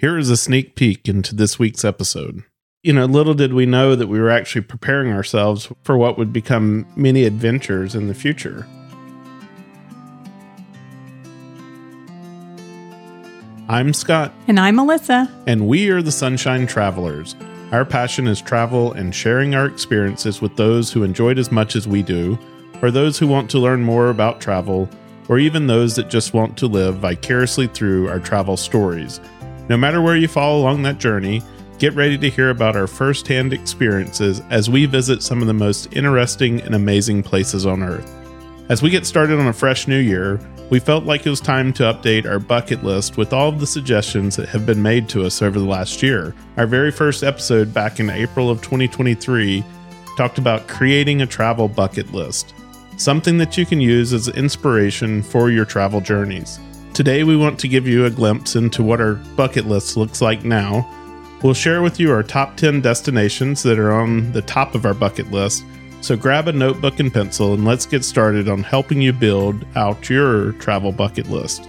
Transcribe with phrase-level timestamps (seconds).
[0.00, 2.42] Here is a sneak peek into this week's episode.
[2.82, 6.32] You know, little did we know that we were actually preparing ourselves for what would
[6.32, 8.66] become many adventures in the future.
[13.68, 14.32] I'm Scott.
[14.48, 15.30] And I'm Melissa.
[15.46, 17.36] And we are the Sunshine Travelers.
[17.70, 21.76] Our passion is travel and sharing our experiences with those who enjoy it as much
[21.76, 22.38] as we do,
[22.80, 24.88] or those who want to learn more about travel,
[25.28, 29.20] or even those that just want to live vicariously through our travel stories.
[29.70, 31.42] No matter where you fall along that journey,
[31.78, 35.92] get ready to hear about our firsthand experiences as we visit some of the most
[35.92, 38.12] interesting and amazing places on Earth.
[38.68, 41.72] As we get started on a fresh new year, we felt like it was time
[41.74, 45.24] to update our bucket list with all of the suggestions that have been made to
[45.24, 46.34] us over the last year.
[46.56, 49.64] Our very first episode back in April of 2023
[50.16, 52.54] talked about creating a travel bucket list,
[52.96, 56.58] something that you can use as inspiration for your travel journeys.
[56.92, 60.44] Today, we want to give you a glimpse into what our bucket list looks like
[60.44, 60.88] now.
[61.40, 64.92] We'll share with you our top 10 destinations that are on the top of our
[64.92, 65.64] bucket list.
[66.00, 70.10] So grab a notebook and pencil and let's get started on helping you build out
[70.10, 71.66] your travel bucket list.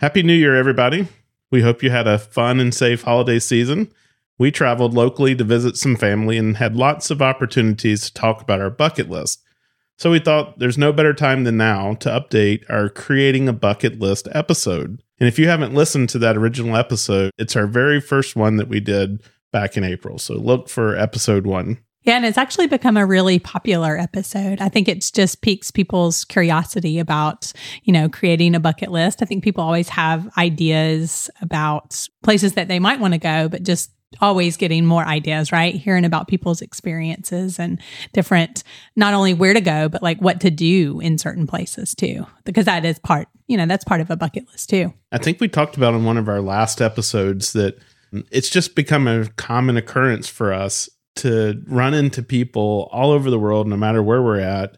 [0.00, 1.08] Happy New Year, everybody.
[1.50, 3.92] We hope you had a fun and safe holiday season.
[4.38, 8.60] We traveled locally to visit some family and had lots of opportunities to talk about
[8.60, 9.43] our bucket list.
[9.96, 14.00] So we thought there's no better time than now to update our Creating a Bucket
[14.00, 15.02] List episode.
[15.20, 18.68] And if you haven't listened to that original episode, it's our very first one that
[18.68, 19.22] we did
[19.52, 20.18] back in April.
[20.18, 21.78] So look for episode one.
[22.02, 24.60] Yeah, and it's actually become a really popular episode.
[24.60, 27.50] I think it's just piques people's curiosity about,
[27.84, 29.22] you know, creating a bucket list.
[29.22, 33.62] I think people always have ideas about places that they might want to go, but
[33.62, 35.74] just always getting more ideas, right?
[35.74, 37.80] Hearing about people's experiences and
[38.12, 38.62] different,
[38.96, 42.64] not only where to go, but like what to do in certain places too, because
[42.66, 44.92] that is part, you know, that's part of a bucket list too.
[45.12, 47.78] I think we talked about in one of our last episodes that
[48.30, 53.38] it's just become a common occurrence for us to run into people all over the
[53.38, 54.76] world, no matter where we're at,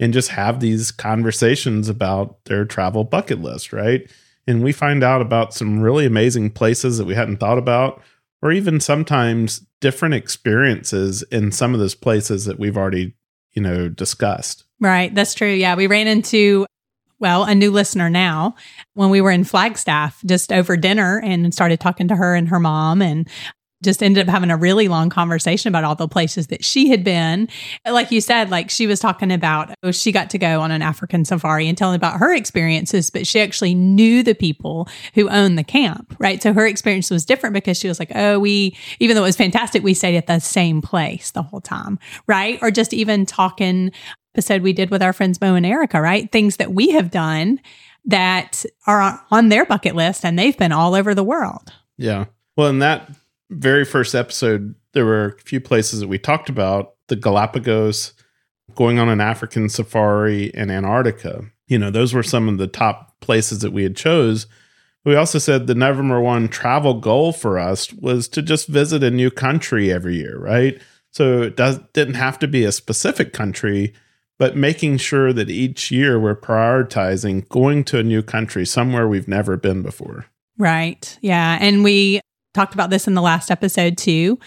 [0.00, 4.10] and just have these conversations about their travel bucket list, right?
[4.46, 8.02] And we find out about some really amazing places that we hadn't thought about
[8.44, 13.14] or even sometimes different experiences in some of those places that we've already,
[13.52, 14.64] you know, discussed.
[14.80, 15.12] Right.
[15.14, 15.48] That's true.
[15.48, 15.74] Yeah.
[15.74, 16.66] We ran into,
[17.18, 18.54] well, a new listener now
[18.92, 22.60] when we were in Flagstaff just over dinner and started talking to her and her
[22.60, 23.00] mom.
[23.00, 23.26] And
[23.84, 27.04] just ended up having a really long conversation about all the places that she had
[27.04, 27.48] been.
[27.86, 30.82] Like you said, like she was talking about, oh, she got to go on an
[30.82, 35.58] African safari and telling about her experiences, but she actually knew the people who owned
[35.58, 36.42] the camp, right?
[36.42, 39.36] So her experience was different because she was like, oh, we, even though it was
[39.36, 42.58] fantastic, we stayed at the same place the whole time, right?
[42.62, 43.92] Or just even talking
[44.34, 46.30] episode we did with our friends Mo and Erica, right?
[46.32, 47.60] Things that we have done
[48.06, 51.72] that are on their bucket list and they've been all over the world.
[51.96, 52.26] Yeah.
[52.56, 53.10] Well, and that
[53.54, 58.14] very first episode, there were a few places that we talked about the Galapagos,
[58.74, 61.44] going on an African safari in Antarctica.
[61.66, 64.46] You know, those were some of the top places that we had chose.
[65.04, 69.10] We also said the number one travel goal for us was to just visit a
[69.10, 70.80] new country every year, right?
[71.10, 73.92] So it does, didn't have to be a specific country,
[74.38, 79.28] but making sure that each year we're prioritizing going to a new country, somewhere we've
[79.28, 80.26] never been before.
[80.56, 81.18] Right.
[81.20, 81.58] Yeah.
[81.60, 82.20] And we
[82.54, 84.38] talked about this in the last episode too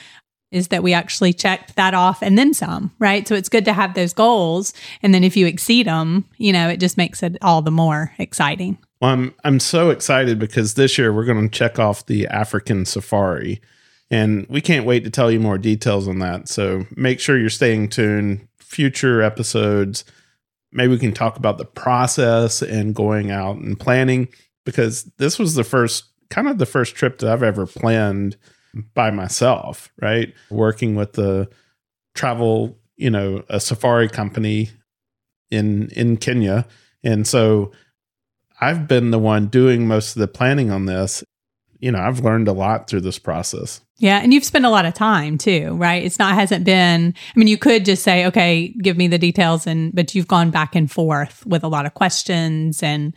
[0.51, 3.27] is that we actually checked that off and then some, right?
[3.27, 4.73] So it's good to have those goals.
[5.03, 8.13] And then if you exceed them, you know, it just makes it all the more
[8.17, 8.77] exciting.
[9.01, 12.85] Well, I'm, I'm so excited because this year we're going to check off the African
[12.85, 13.61] safari.
[14.09, 16.47] And we can't wait to tell you more details on that.
[16.47, 18.47] So make sure you're staying tuned.
[18.57, 20.05] Future episodes,
[20.71, 24.29] maybe we can talk about the process and going out and planning
[24.65, 28.37] because this was the first kind of the first trip that I've ever planned
[28.93, 30.33] by myself, right?
[30.49, 31.49] Working with the
[32.15, 34.71] travel, you know, a safari company
[35.49, 36.67] in in Kenya.
[37.03, 37.71] And so
[38.59, 41.23] I've been the one doing most of the planning on this.
[41.79, 43.81] You know, I've learned a lot through this process.
[43.99, 46.03] Yeah, and you've spent a lot of time too, right?
[46.03, 49.67] It's not hasn't been I mean, you could just say, "Okay, give me the details,"
[49.67, 53.13] and but you've gone back and forth with a lot of questions and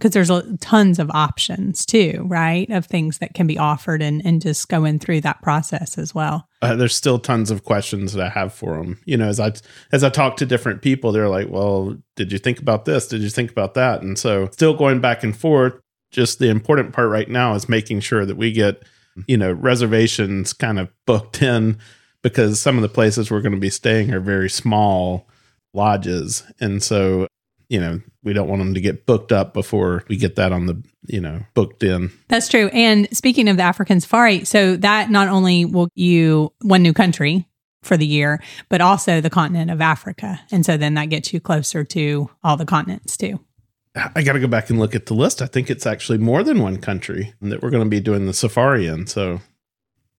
[0.00, 0.30] because there's
[0.60, 2.68] tons of options too, right?
[2.70, 6.48] Of things that can be offered and, and just going through that process as well.
[6.62, 8.98] Uh, there's still tons of questions that I have for them.
[9.04, 9.52] You know, as I
[9.92, 13.06] as I talk to different people, they're like, "Well, did you think about this?
[13.06, 15.74] Did you think about that?" And so, still going back and forth.
[16.10, 18.82] Just the important part right now is making sure that we get,
[19.28, 21.78] you know, reservations kind of booked in
[22.22, 25.28] because some of the places we're going to be staying are very small
[25.72, 27.28] lodges, and so
[27.70, 30.66] you know, we don't want them to get booked up before we get that on
[30.66, 32.10] the, you know, booked in.
[32.28, 32.68] That's true.
[32.72, 37.48] And speaking of the African safari, so that not only will you one new country
[37.82, 40.40] for the year, but also the continent of Africa.
[40.50, 43.38] And so then that gets you closer to all the continents too.
[43.96, 45.40] I got to go back and look at the list.
[45.40, 48.34] I think it's actually more than one country that we're going to be doing the
[48.34, 49.06] safari in.
[49.06, 49.40] So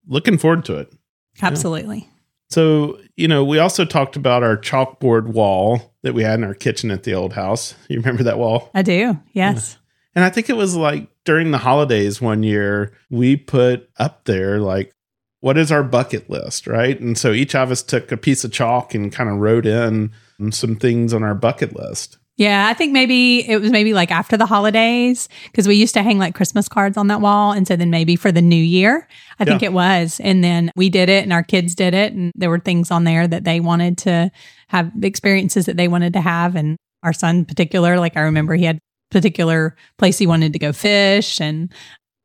[0.07, 0.93] looking forward to it.
[1.41, 1.99] Absolutely.
[1.99, 2.07] Yeah.
[2.49, 6.53] So, you know, we also talked about our chalkboard wall that we had in our
[6.53, 7.75] kitchen at the old house.
[7.87, 8.69] You remember that wall?
[8.73, 9.19] I do.
[9.33, 9.73] Yes.
[9.73, 9.77] Yeah.
[10.15, 14.59] And I think it was like during the holidays one year, we put up there
[14.59, 14.93] like,
[15.39, 16.67] what is our bucket list?
[16.67, 16.99] Right.
[16.99, 20.11] And so each of us took a piece of chalk and kind of wrote in
[20.51, 22.17] some things on our bucket list.
[22.41, 26.01] Yeah, I think maybe it was maybe like after the holidays because we used to
[26.01, 27.51] hang like Christmas cards on that wall.
[27.51, 29.07] And so then maybe for the new year,
[29.39, 29.45] I yeah.
[29.45, 30.19] think it was.
[30.23, 32.13] And then we did it and our kids did it.
[32.13, 34.31] And there were things on there that they wanted to
[34.69, 36.55] have experiences that they wanted to have.
[36.55, 38.79] And our son, in particular, like I remember he had
[39.11, 41.71] particular place he wanted to go fish and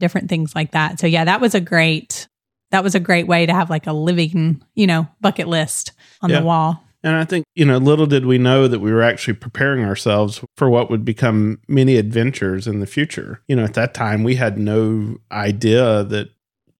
[0.00, 0.98] different things like that.
[0.98, 2.26] So yeah, that was a great
[2.70, 5.92] that was a great way to have like a living, you know, bucket list
[6.22, 6.40] on yeah.
[6.40, 6.82] the wall.
[7.06, 10.41] And I think, you know, little did we know that we were actually preparing ourselves
[10.56, 13.41] for what would become many adventures in the future.
[13.47, 16.31] You know, at that time, we had no idea that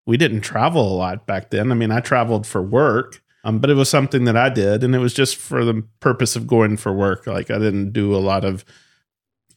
[0.05, 1.70] we didn't travel a lot back then.
[1.70, 4.96] I mean, I traveled for work, um, but it was something that I did, and
[4.96, 7.28] it was just for the purpose of going for work.
[7.28, 8.64] Like, I didn't do a lot of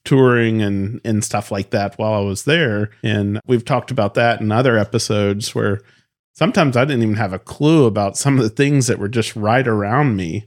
[0.05, 2.91] touring and and stuff like that while I was there.
[3.01, 5.81] And we've talked about that in other episodes where
[6.33, 9.35] sometimes I didn't even have a clue about some of the things that were just
[9.35, 10.45] right around me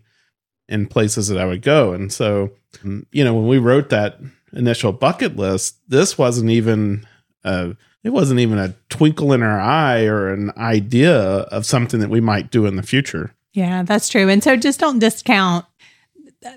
[0.69, 1.93] in places that I would go.
[1.93, 2.53] And so,
[2.85, 4.19] um, you know, when we wrote that
[4.53, 7.07] initial bucket list, this wasn't even
[7.45, 12.11] a, it wasn't even a twinkle in our eye or an idea of something that
[12.11, 13.35] we might do in the future.
[13.53, 14.29] Yeah, that's true.
[14.29, 15.67] And so just don't discount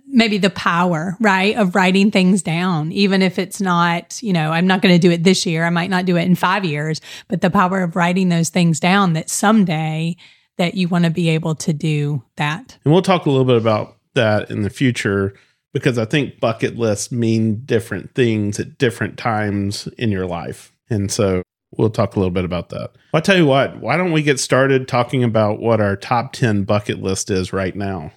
[0.07, 4.67] maybe the power, right, of writing things down, even if it's not, you know, I'm
[4.67, 5.63] not going to do it this year.
[5.63, 8.79] I might not do it in five years, but the power of writing those things
[8.79, 10.15] down that someday
[10.57, 12.77] that you want to be able to do that.
[12.83, 15.33] And we'll talk a little bit about that in the future
[15.73, 20.71] because I think bucket lists mean different things at different times in your life.
[20.89, 21.41] And so
[21.77, 22.91] we'll talk a little bit about that.
[23.13, 26.63] I'll tell you what, why don't we get started talking about what our top 10
[26.63, 28.13] bucket list is right now?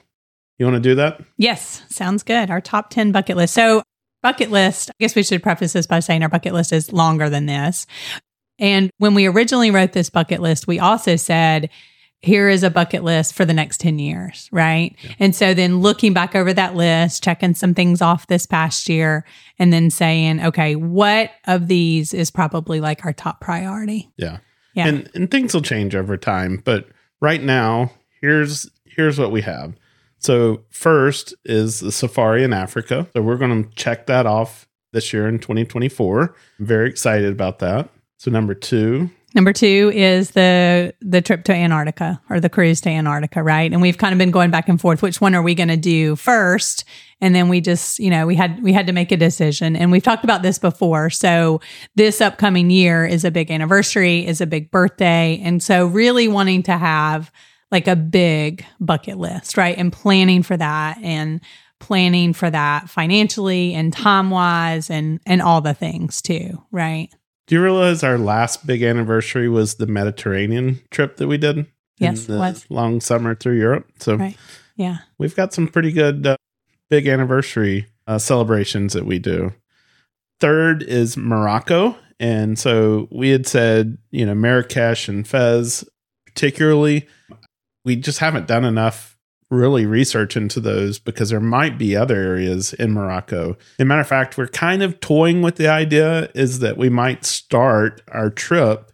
[0.59, 1.21] You want to do that?
[1.37, 2.51] Yes, sounds good.
[2.51, 3.55] Our top 10 bucket list.
[3.55, 3.83] So,
[4.23, 7.31] bucket list, I guess we should preface this by saying our bucket list is longer
[7.31, 7.87] than this.
[8.59, 11.71] And when we originally wrote this bucket list, we also said,
[12.21, 14.97] here is a bucket list for the next 10 years, right?
[15.03, 15.15] Yeah.
[15.21, 19.25] And so then looking back over that list, checking some things off this past year,
[19.59, 24.11] and then saying, okay, what of these is probably like our top priority?
[24.17, 24.39] Yeah.
[24.75, 24.89] Yeah.
[24.89, 26.61] And, and things will change over time.
[26.65, 26.89] But
[27.21, 29.75] right now, here's here's what we have.
[30.19, 33.07] So first is the safari in Africa.
[33.13, 36.35] So we're going to check that off this year in 2024.
[36.59, 37.89] I'm very excited about that.
[38.19, 42.89] So number two Number two is the the trip to Antarctica or the cruise to
[42.89, 43.71] Antarctica, right?
[43.71, 45.03] And we've kind of been going back and forth.
[45.03, 46.85] Which one are we going to do first?
[47.21, 49.77] And then we just, you know, we had we had to make a decision.
[49.77, 51.11] And we've talked about this before.
[51.11, 51.61] So
[51.95, 56.63] this upcoming year is a big anniversary, is a big birthday, and so really wanting
[56.65, 57.31] to have
[57.71, 59.77] like a big bucket list, right?
[59.77, 61.43] And planning for that and
[61.81, 67.11] planning for that financially and time wise and and all the things too, right?
[67.49, 71.67] Do you realize our last big anniversary was the Mediterranean trip that we did?
[71.97, 73.91] Yes, was long summer through Europe.
[73.99, 74.37] So, right.
[74.77, 76.37] yeah, we've got some pretty good uh,
[76.91, 79.55] big anniversary uh, celebrations that we do.
[80.41, 85.89] Third is Morocco, and so we had said, you know, Marrakesh and Fez,
[86.27, 87.09] particularly.
[87.83, 89.18] We just haven't done enough
[89.51, 93.57] really research into those because there might be other areas in Morocco.
[93.79, 96.89] As a matter of fact, we're kind of toying with the idea is that we
[96.89, 98.93] might start our trip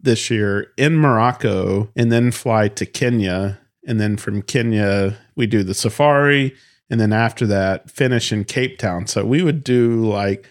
[0.00, 3.58] this year in Morocco and then fly to Kenya.
[3.86, 6.54] And then from Kenya, we do the safari.
[6.90, 9.06] And then after that, finish in Cape Town.
[9.06, 10.48] So we would do like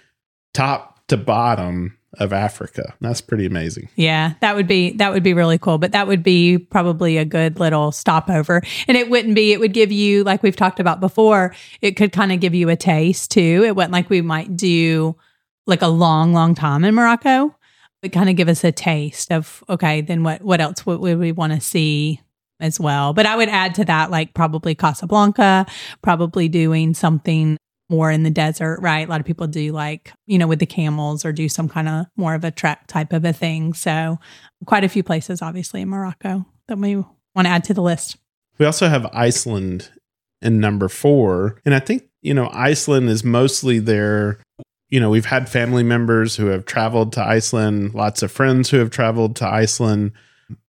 [0.54, 2.94] top to bottom of Africa.
[3.02, 3.90] That's pretty amazing.
[3.96, 5.78] Yeah, that would be that would be really cool.
[5.78, 8.62] But that would be probably a good little stopover.
[8.88, 12.12] And it wouldn't be, it would give you, like we've talked about before, it could
[12.12, 13.64] kind of give you a taste too.
[13.66, 15.16] It wasn't like we might do
[15.68, 17.56] like a long, long time in Morocco.
[18.02, 21.20] It kind of give us a taste of okay, then what what else would, would
[21.20, 22.22] we want to see
[22.60, 23.14] as well.
[23.14, 25.66] But I would add to that like probably Casablanca,
[26.02, 27.58] probably doing something
[27.90, 29.08] more in the desert, right?
[29.08, 31.88] A lot of people do like, you know, with the camels or do some kind
[31.88, 33.74] of more of a trek type of a thing.
[33.74, 34.20] So,
[34.66, 38.18] quite a few places, obviously, in Morocco that we want to add to the list.
[38.58, 39.92] We also have Iceland
[40.42, 41.62] in number four.
[41.66, 44.40] And I think, you know, Iceland is mostly there.
[44.90, 48.78] You know, we've had family members who have traveled to Iceland, lots of friends who
[48.78, 50.12] have traveled to Iceland.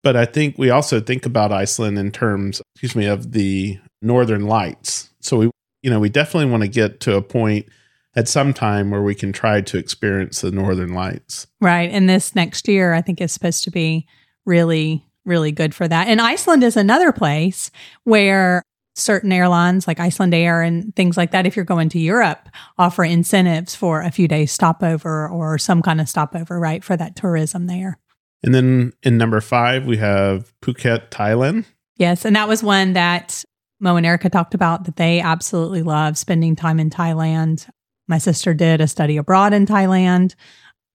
[0.04, 4.48] But I think we also think about Iceland in terms, excuse me, of the northern
[4.48, 5.10] lights.
[5.20, 5.52] So we,
[5.86, 7.68] you know, we definitely want to get to a point
[8.16, 11.46] at some time where we can try to experience the northern lights.
[11.62, 11.92] Right.
[11.92, 14.08] And this next year, I think is supposed to be
[14.46, 16.08] really, really good for that.
[16.08, 17.70] And Iceland is another place
[18.04, 18.64] where
[18.96, 22.50] certain airlines like Iceland Air and things like that, if you're going to Europe,
[22.80, 27.16] offer incentives for a few days stopover or some kind of stopover, right, for that
[27.16, 28.00] tourism there.
[28.42, 31.66] And then in number five, we have Phuket, Thailand.
[31.98, 32.26] Yes.
[32.26, 33.46] And that was one that
[33.80, 37.70] Mo and Erica talked about that they absolutely love spending time in Thailand.
[38.08, 40.36] My sister did a study abroad in Thailand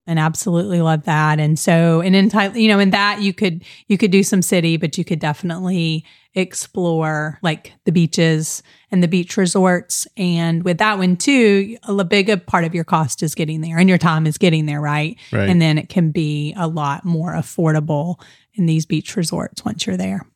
[0.06, 1.38] and absolutely love that.
[1.38, 4.42] And so, and in Thailand, you know, in that you could, you could do some
[4.42, 10.06] city, but you could definitely explore like the beaches and the beach resorts.
[10.16, 13.88] And with that one too, a big part of your cost is getting there and
[13.88, 15.16] your time is getting there, right?
[15.32, 15.48] Right.
[15.48, 18.20] And then it can be a lot more affordable
[18.54, 20.26] in these beach resorts once you're there.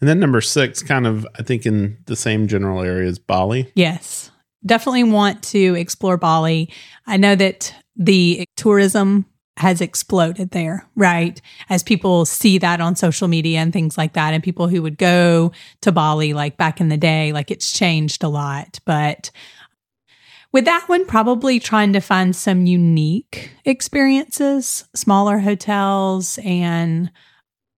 [0.00, 3.72] And then number six, kind of, I think, in the same general area as Bali.
[3.74, 4.30] Yes.
[4.64, 6.72] Definitely want to explore Bali.
[7.06, 9.26] I know that the tourism
[9.56, 11.40] has exploded there, right?
[11.68, 14.98] As people see that on social media and things like that, and people who would
[14.98, 15.50] go
[15.80, 18.78] to Bali like back in the day, like it's changed a lot.
[18.84, 19.32] But
[20.52, 27.10] with that one, probably trying to find some unique experiences, smaller hotels, and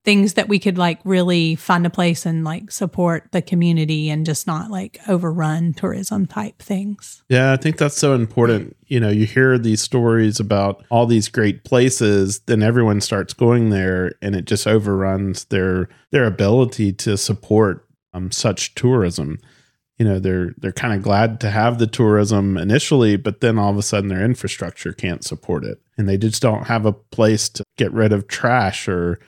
[0.02, 4.24] things that we could like really find a place and like support the community and
[4.24, 7.22] just not like overrun tourism type things.
[7.28, 8.76] Yeah, I think that's so important.
[8.86, 13.70] You know, you hear these stories about all these great places, then everyone starts going
[13.70, 19.38] there and it just overruns their their ability to support um, such tourism.
[19.98, 23.70] You know, they're they're kind of glad to have the tourism initially, but then all
[23.70, 25.78] of a sudden their infrastructure can't support it.
[25.98, 29.20] And they just don't have a place to get rid of trash or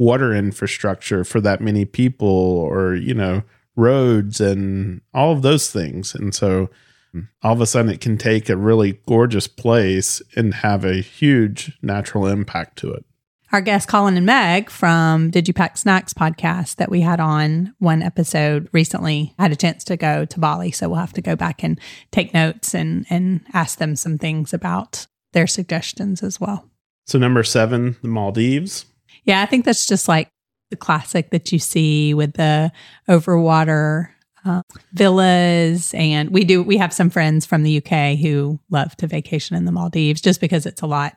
[0.00, 3.42] water infrastructure for that many people or you know
[3.76, 6.70] roads and all of those things and so
[7.12, 7.20] hmm.
[7.42, 11.76] all of a sudden it can take a really gorgeous place and have a huge
[11.82, 13.04] natural impact to it
[13.52, 17.74] Our guests, Colin and Meg from Did You Pack Snacks podcast that we had on
[17.78, 20.70] one episode recently, had a chance to go to Bali.
[20.70, 21.78] So we'll have to go back and
[22.12, 26.70] take notes and, and ask them some things about their suggestions as well.
[27.06, 28.86] so number seven the maldives
[29.30, 30.28] Yeah, I think that's just like
[30.70, 32.72] the classic that you see with the
[33.08, 34.08] overwater
[34.44, 35.94] uh, villas.
[35.94, 39.64] And we do, we have some friends from the UK who love to vacation in
[39.66, 41.14] the Maldives just because it's a lot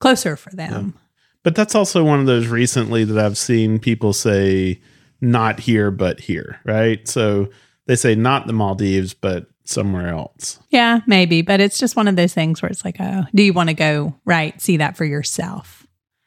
[0.00, 0.94] closer for them.
[1.42, 4.78] but that's also one of those recently that i've seen people say
[5.20, 7.48] not here but here right so
[7.86, 12.14] they say not the maldives but somewhere else Yeah, maybe, but it's just one of
[12.16, 15.04] those things where it's like, oh, do you want to go right see that for
[15.04, 15.75] yourself?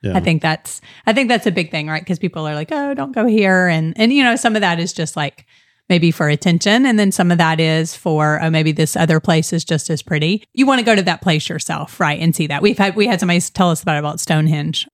[0.01, 2.01] Yeah I think that's I think that's a big thing, right?
[2.01, 4.79] Because people are like, oh, don't go here, and and you know, some of that
[4.79, 5.45] is just like
[5.89, 9.51] maybe for attention, and then some of that is for oh, maybe this other place
[9.51, 10.43] is just as pretty.
[10.53, 12.61] You want to go to that place yourself, right, and see that.
[12.61, 14.87] We've had we had somebody tell us about about Stonehenge.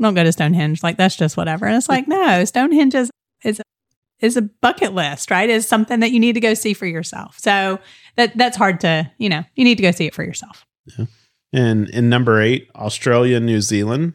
[0.00, 1.66] Don't go to Stonehenge, like that's just whatever.
[1.66, 3.10] And it's like, no, Stonehenge is
[3.44, 3.60] is
[4.20, 5.48] is a bucket list, right?
[5.48, 7.38] Is something that you need to go see for yourself.
[7.38, 7.78] So
[8.16, 10.64] that that's hard to, you know, you need to go see it for yourself.
[10.98, 11.06] Yeah.
[11.52, 14.14] And in number eight, Australia, New Zealand.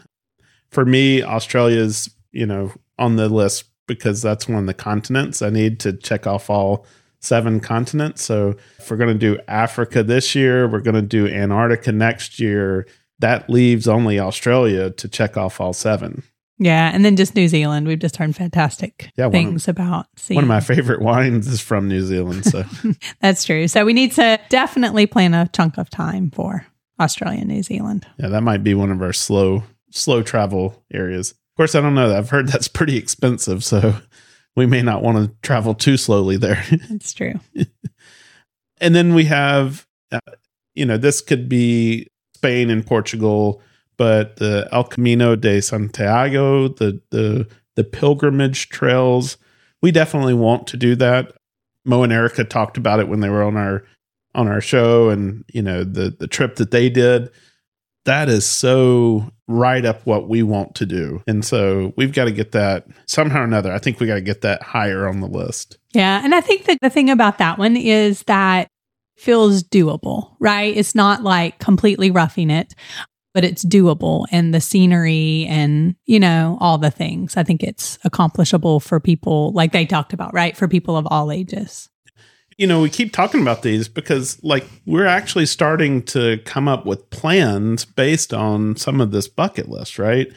[0.75, 5.41] For me, Australia's, you know, on the list because that's one of the continents.
[5.41, 6.85] I need to check off all
[7.21, 8.23] seven continents.
[8.23, 12.39] So if we're going to do Africa this year, we're going to do Antarctica next
[12.39, 12.87] year.
[13.19, 16.23] That leaves only Australia to check off all seven.
[16.57, 17.87] Yeah, and then just New Zealand.
[17.87, 20.35] We've just heard fantastic Yeah, one of- things about seeing.
[20.35, 22.45] One of my favorite wines is from New Zealand.
[22.45, 22.63] So
[23.21, 23.67] That's true.
[23.67, 26.65] So we need to definitely plan a chunk of time for
[26.99, 28.05] Australia and New Zealand.
[28.17, 29.63] yeah, that might be one of our slow,
[29.95, 31.31] slow travel areas.
[31.31, 32.09] Of course, I don't know.
[32.09, 32.17] That.
[32.17, 33.63] I've heard that's pretty expensive.
[33.63, 33.95] So
[34.55, 36.63] we may not want to travel too slowly there.
[36.89, 37.39] That's true.
[38.79, 40.19] and then we have uh,
[40.73, 43.61] you know this could be spain and portugal
[43.97, 49.37] but the el camino de santiago the the the pilgrimage trails
[49.81, 51.31] we definitely want to do that
[51.85, 53.83] mo and erica talked about it when they were on our
[54.35, 57.29] on our show and you know the the trip that they did
[58.05, 62.31] that is so right up what we want to do and so we've got to
[62.31, 65.27] get that somehow or another i think we got to get that higher on the
[65.27, 66.19] list Yeah.
[66.23, 68.67] And I think that the thing about that one is that
[69.15, 70.75] feels doable, right?
[70.75, 72.75] It's not like completely roughing it,
[73.33, 77.37] but it's doable and the scenery and, you know, all the things.
[77.37, 80.55] I think it's accomplishable for people like they talked about, right?
[80.57, 81.89] For people of all ages.
[82.57, 86.85] You know, we keep talking about these because, like, we're actually starting to come up
[86.85, 90.31] with plans based on some of this bucket list, right?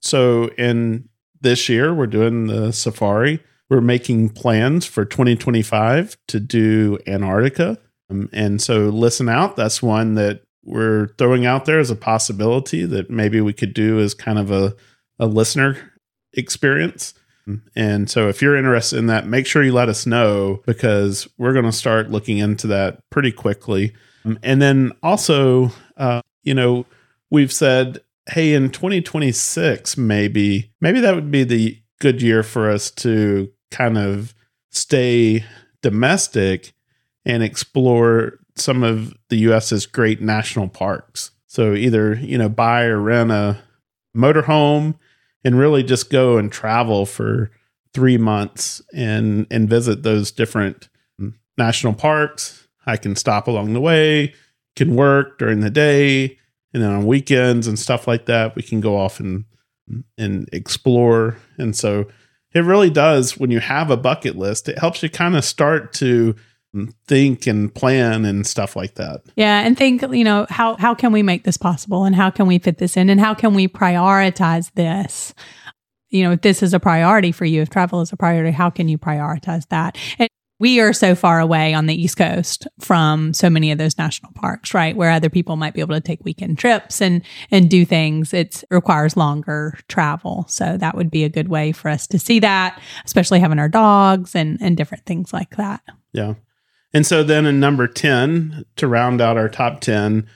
[0.00, 1.08] So, in
[1.40, 3.42] this year, we're doing the safari.
[3.70, 7.78] We're making plans for 2025 to do Antarctica.
[8.10, 9.54] Um, and so, listen out.
[9.54, 14.00] That's one that we're throwing out there as a possibility that maybe we could do
[14.00, 14.74] as kind of a,
[15.20, 15.92] a listener
[16.32, 17.14] experience.
[17.74, 21.52] And so, if you're interested in that, make sure you let us know because we're
[21.52, 23.94] going to start looking into that pretty quickly.
[24.42, 26.86] And then also, uh, you know,
[27.30, 32.90] we've said, hey, in 2026, maybe, maybe that would be the good year for us
[32.90, 34.34] to kind of
[34.70, 35.44] stay
[35.82, 36.72] domestic
[37.24, 41.30] and explore some of the US's great national parks.
[41.46, 43.58] So either, you know, buy or rent a
[44.16, 44.98] motorhome
[45.46, 47.52] and really just go and travel for
[47.94, 50.88] three months and and visit those different
[51.20, 51.28] hmm.
[51.56, 52.66] national parks.
[52.84, 54.34] I can stop along the way,
[54.74, 56.36] can work during the day,
[56.74, 59.44] and then on weekends and stuff like that, we can go off and
[59.88, 60.00] hmm.
[60.18, 61.36] and explore.
[61.58, 62.08] And so
[62.52, 65.92] it really does when you have a bucket list, it helps you kind of start
[65.94, 66.34] to
[67.06, 69.22] think and plan and stuff like that.
[69.36, 72.46] Yeah, and think, you know, how how can we make this possible and how can
[72.46, 75.34] we fit this in and how can we prioritize this?
[76.10, 78.70] You know, if this is a priority for you, if travel is a priority, how
[78.70, 79.98] can you prioritize that?
[80.18, 80.28] And
[80.58, 84.32] we are so far away on the East Coast from so many of those national
[84.32, 84.96] parks, right?
[84.96, 88.32] Where other people might be able to take weekend trips and and do things.
[88.32, 90.46] It requires longer travel.
[90.48, 93.68] So that would be a good way for us to see that, especially having our
[93.68, 95.82] dogs and and different things like that.
[96.12, 96.34] Yeah.
[96.96, 100.26] And so then in number 10, to round out our top 10,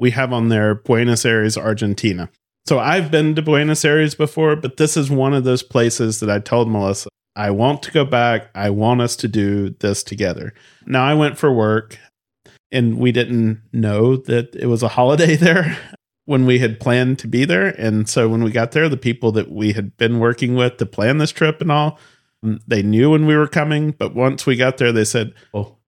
[0.00, 2.28] we have on there Buenos Aires, Argentina.
[2.66, 6.28] So I've been to Buenos Aires before, but this is one of those places that
[6.28, 8.50] I told Melissa, I want to go back.
[8.52, 10.54] I want us to do this together.
[10.86, 12.00] Now I went for work
[12.72, 15.78] and we didn't know that it was a holiday there
[16.24, 17.68] when we had planned to be there.
[17.80, 20.86] And so when we got there, the people that we had been working with to
[20.86, 21.96] plan this trip and all,
[22.66, 23.92] they knew when we were coming.
[23.92, 25.32] But once we got there, they said,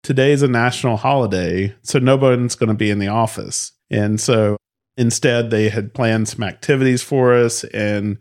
[0.02, 3.72] Oh, today's a national holiday, so nobody's going to be in the office.
[3.90, 4.56] And so
[4.96, 7.64] instead, they had planned some activities for us.
[7.64, 8.18] And,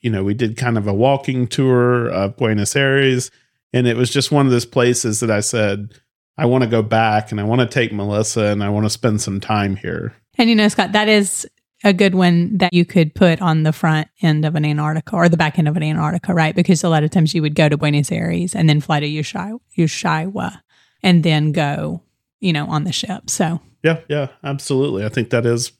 [0.00, 3.30] you know, we did kind of a walking tour of Buenos Aires.
[3.72, 5.92] And it was just one of those places that I said,
[6.36, 8.90] I want to go back and I want to take Melissa and I want to
[8.90, 10.14] spend some time here.
[10.36, 11.46] And, you know, Scott, that is
[11.84, 15.28] a good one that you could put on the front end of an Antarctica or
[15.28, 16.54] the back end of an Antarctica, right?
[16.54, 19.06] Because a lot of times you would go to Buenos Aires and then fly to
[19.06, 20.60] Ushuaia
[21.02, 22.02] and then go,
[22.40, 23.30] you know, on the ship.
[23.30, 25.04] So, yeah, yeah, absolutely.
[25.04, 25.72] I think that is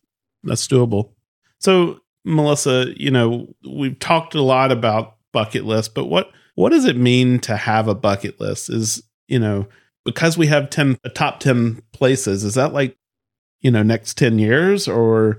[0.43, 1.11] that's doable.
[1.59, 6.85] So, Melissa, you know, we've talked a lot about bucket list, but what what does
[6.85, 8.71] it mean to have a bucket list?
[8.71, 9.69] Is, you know,
[10.05, 12.97] because we have 10 a top 10 places, is that like,
[13.61, 15.39] you know, next 10 years or,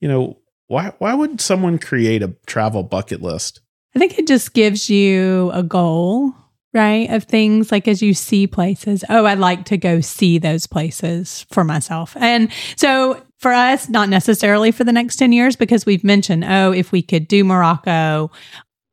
[0.00, 3.60] you know, why why would someone create a travel bucket list?
[3.94, 6.34] I think it just gives you a goal
[6.74, 7.08] right?
[7.10, 11.46] Of things like as you see places, oh, I'd like to go see those places
[11.50, 12.16] for myself.
[12.18, 16.72] And so for us, not necessarily for the next 10 years, because we've mentioned, oh,
[16.72, 18.30] if we could do Morocco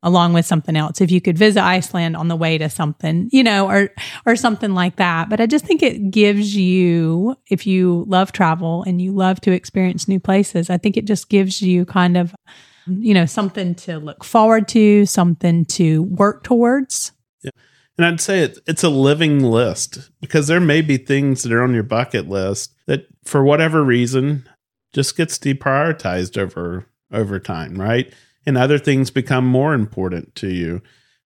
[0.03, 3.43] along with something else, if you could visit Iceland on the way to something, you
[3.43, 3.89] know, or
[4.27, 5.29] or something like that.
[5.29, 9.51] But I just think it gives you, if you love travel and you love to
[9.51, 12.35] experience new places, I think it just gives you kind of
[12.87, 17.11] you know something to look forward to something to work towards
[17.45, 17.61] yeah.
[17.97, 21.63] And I'd say it, it's a living list because there may be things that are
[21.63, 24.47] on your bucket list that, for whatever reason,
[24.93, 28.11] just gets deprioritized over over time, right?
[28.45, 30.81] And other things become more important to you.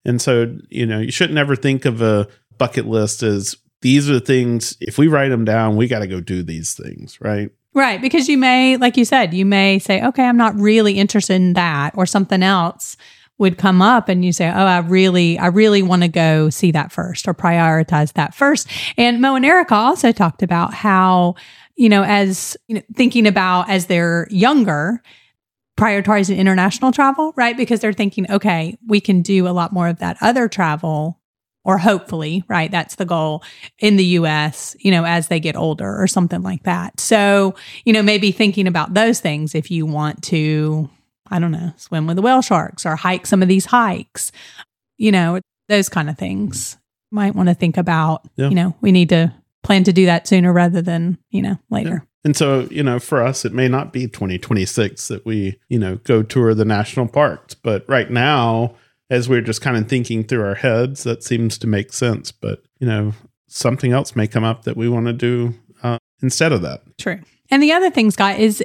[0.03, 2.27] And so, you know, you shouldn't ever think of a
[2.57, 4.75] bucket list as these are the things.
[4.81, 7.51] If we write them down, we got to go do these things, right?
[7.73, 8.01] Right.
[8.01, 11.53] Because you may, like you said, you may say, okay, I'm not really interested in
[11.53, 12.97] that or something else
[13.37, 16.71] would come up and you say, Oh, I really, I really want to go see
[16.71, 18.67] that first or prioritize that first.
[18.97, 21.35] And Mo and Erica also talked about how,
[21.75, 25.01] you know, as you know, thinking about as they're younger,
[25.77, 27.55] prioritizing international travel, right?
[27.55, 31.19] Because they're thinking, okay, we can do a lot more of that other travel
[31.63, 32.71] or hopefully, right?
[32.71, 33.43] That's the goal
[33.77, 36.99] in the US, you know, as they get older or something like that.
[36.99, 40.89] So, you know, maybe thinking about those things if you want to
[41.31, 44.31] I don't know, swim with the whale sharks or hike some of these hikes,
[44.97, 46.77] you know, those kind of things.
[47.09, 48.49] Might want to think about, yeah.
[48.49, 51.89] you know, we need to plan to do that sooner rather than, you know, later.
[51.89, 51.99] Yeah.
[52.25, 55.95] And so, you know, for us, it may not be 2026 that we, you know,
[56.03, 57.53] go tour the national parks.
[57.53, 58.75] But right now,
[59.09, 62.33] as we're just kind of thinking through our heads, that seems to make sense.
[62.33, 63.13] But, you know,
[63.47, 66.81] something else may come up that we want to do uh, instead of that.
[66.97, 67.21] True.
[67.49, 68.61] And the other thing, Scott, is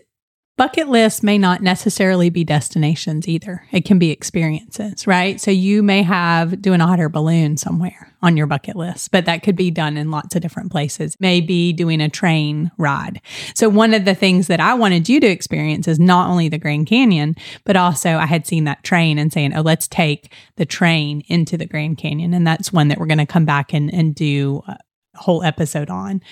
[0.56, 3.66] bucket lists may not necessarily be destinations either.
[3.72, 5.40] It can be experiences, right?
[5.40, 9.24] So you may have doing a hot air balloon somewhere on your bucket list, but
[9.24, 11.16] that could be done in lots of different places.
[11.18, 13.20] Maybe doing a train ride.
[13.54, 16.58] So one of the things that I wanted you to experience is not only the
[16.58, 17.34] Grand Canyon,
[17.64, 21.56] but also I had seen that train and saying, oh, let's take the train into
[21.56, 22.34] the Grand Canyon.
[22.34, 24.74] And that's one that we're going to come back and, and do uh,
[25.14, 26.22] whole episode on.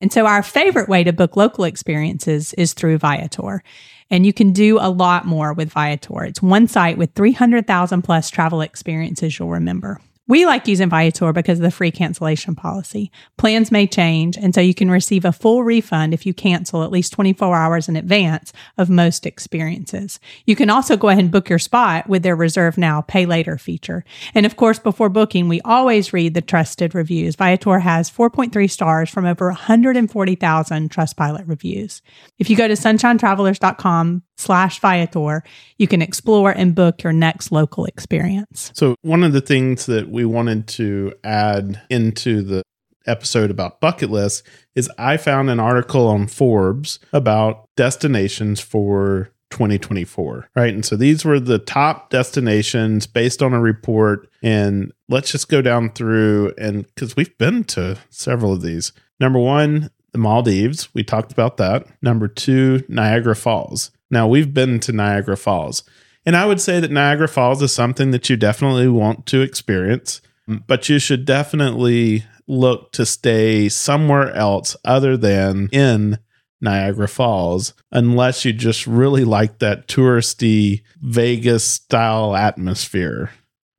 [0.00, 3.62] And so our favorite way to book local experiences is through Viator.
[4.10, 6.24] And you can do a lot more with Viator.
[6.24, 10.00] It's one site with 300,000 plus travel experiences you'll remember.
[10.30, 13.10] We like using Viator because of the free cancellation policy.
[13.36, 16.92] Plans may change, and so you can receive a full refund if you cancel at
[16.92, 20.20] least 24 hours in advance of most experiences.
[20.46, 23.58] You can also go ahead and book your spot with their reserve now, pay later
[23.58, 24.04] feature.
[24.32, 27.34] And of course, before booking, we always read the trusted reviews.
[27.34, 32.02] Viator has 4.3 stars from over 140,000 Trustpilot reviews.
[32.38, 35.42] If you go to sunshinetravelers.com slash Viator,
[35.78, 38.72] you can explore and book your next local experience.
[38.74, 42.62] So, one of the things that we wanted to add into the
[43.06, 44.42] episode about bucket lists
[44.74, 50.72] is I found an article on Forbes about destinations for 2024, right?
[50.72, 54.28] And so these were the top destinations based on a report.
[54.42, 58.92] And let's just go down through and because we've been to several of these.
[59.18, 60.92] Number one, the Maldives.
[60.94, 61.86] We talked about that.
[62.02, 63.90] Number two, Niagara Falls.
[64.10, 65.82] Now, we've been to Niagara Falls,
[66.26, 70.20] and I would say that Niagara Falls is something that you definitely want to experience,
[70.48, 70.62] mm.
[70.66, 76.18] but you should definitely look to stay somewhere else other than in
[76.60, 83.30] Niagara Falls, unless you just really like that touristy Vegas style atmosphere.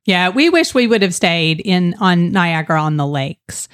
[0.04, 3.68] Yeah, we wish we would have stayed in on Niagara on the lakes.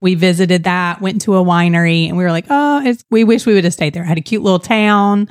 [0.00, 3.52] We visited that, went to a winery, and we were like, oh, we wish we
[3.52, 4.04] would have stayed there.
[4.04, 5.28] It had a cute little town.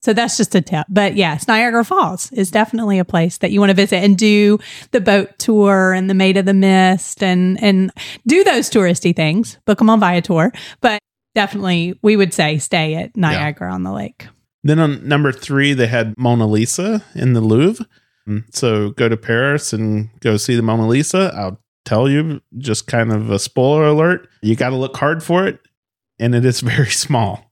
[0.00, 0.86] So that's just a tip.
[0.88, 4.58] But yes, Niagara Falls is definitely a place that you want to visit and do
[4.92, 7.90] the boat tour and the Maid of the Mist and and
[8.26, 9.58] do those touristy things.
[9.64, 10.52] Book them on Viator.
[10.80, 11.00] But
[11.34, 13.74] definitely we would say stay at Niagara yeah.
[13.74, 14.26] on the lake.
[14.62, 17.86] Then on number three, they had Mona Lisa in the Louvre.
[18.28, 21.32] Mm, so go to Paris and go see the Mona Lisa.
[21.34, 25.46] I'll tell you, just kind of a spoiler alert, you got to look hard for
[25.46, 25.60] it.
[26.18, 27.47] And it is very small.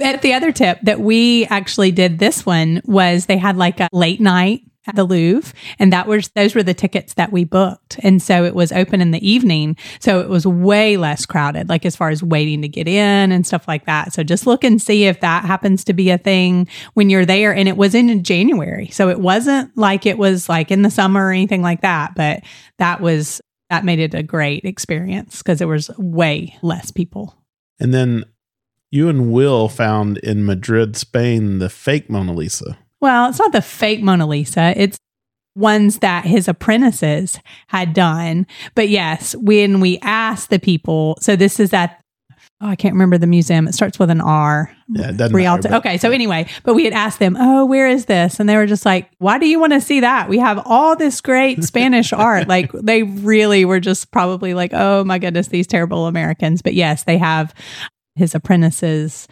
[0.00, 3.88] And the other tip that we actually did this one was they had like a
[3.92, 7.98] late night at the Louvre and that was those were the tickets that we booked.
[8.02, 11.84] And so it was open in the evening, so it was way less crowded like
[11.84, 14.12] as far as waiting to get in and stuff like that.
[14.12, 17.54] So just look and see if that happens to be a thing when you're there
[17.54, 18.88] and it was in January.
[18.88, 22.40] So it wasn't like it was like in the summer or anything like that, but
[22.78, 27.36] that was that made it a great experience because there was way less people.
[27.78, 28.24] And then
[28.90, 32.78] you and Will found in Madrid, Spain, the fake Mona Lisa.
[33.00, 34.72] Well, it's not the fake Mona Lisa.
[34.76, 34.98] It's
[35.54, 38.46] ones that his apprentices had done.
[38.74, 42.00] But yes, when we asked the people, so this is at
[42.60, 43.68] Oh, I can't remember the museum.
[43.68, 44.74] It starts with an R.
[44.88, 45.68] Yeah, it Rialto.
[45.68, 48.56] Matter, okay, so anyway, but we had asked them, "Oh, where is this?" And they
[48.56, 50.28] were just like, "Why do you want to see that?
[50.28, 55.04] We have all this great Spanish art." Like they really were just probably like, "Oh
[55.04, 57.54] my goodness, these terrible Americans." But yes, they have
[58.18, 59.28] his apprentices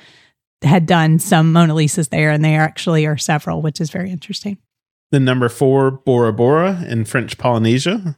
[0.63, 4.59] had done some Mona Lisas there, and there actually are several, which is very interesting.
[5.11, 8.17] The number four, Bora Bora in French Polynesia.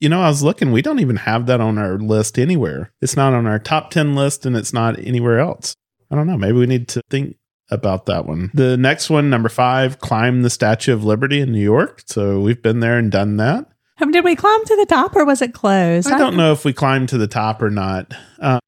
[0.00, 2.92] You know, I was looking, we don't even have that on our list anywhere.
[3.00, 5.74] It's not on our top 10 list and it's not anywhere else.
[6.10, 6.36] I don't know.
[6.36, 7.36] Maybe we need to think
[7.70, 8.50] about that one.
[8.54, 12.02] The next one, number five, climb the Statue of Liberty in New York.
[12.06, 13.66] So we've been there and done that.
[13.98, 16.08] Did we climb to the top or was it closed?
[16.08, 18.14] I don't know if we climbed to the top or not.
[18.40, 18.60] Uh,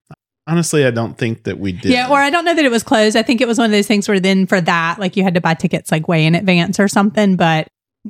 [0.50, 1.92] Honestly, I don't think that we did.
[1.92, 3.16] Yeah, or I don't know that it was closed.
[3.16, 5.34] I think it was one of those things where then for that, like you had
[5.34, 7.36] to buy tickets like way in advance or something.
[7.36, 7.68] But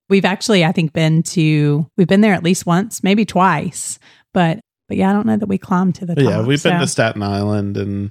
[0.09, 3.99] we've actually, I think, been to we've been there at least once, maybe twice.
[4.33, 6.25] But but yeah, I don't know that we climbed to the top.
[6.25, 6.71] Yeah, we've so.
[6.71, 8.11] been to Staten Island and